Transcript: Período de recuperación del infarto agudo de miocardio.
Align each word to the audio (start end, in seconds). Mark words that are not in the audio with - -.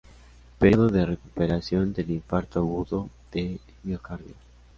Período 0.57 0.87
de 0.89 1.05
recuperación 1.05 1.93
del 1.93 2.09
infarto 2.09 2.57
agudo 2.57 3.07
de 3.31 3.59
miocardio. 3.83 4.33